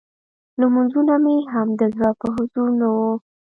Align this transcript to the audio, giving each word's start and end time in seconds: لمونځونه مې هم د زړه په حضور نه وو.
لمونځونه 0.59 1.13
مې 1.23 1.35
هم 1.53 1.67
د 1.79 1.81
زړه 1.95 2.09
په 2.19 2.27
حضور 2.35 2.67
نه 2.81 2.87
وو. 2.95 3.11